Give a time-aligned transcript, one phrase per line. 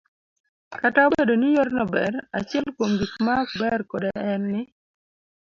[0.79, 4.61] Kata obedo ni yorno ber, achiel kuom gik ma ok ber kode en ni,